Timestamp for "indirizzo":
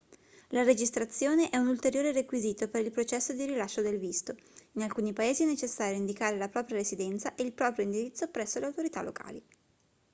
7.85-8.27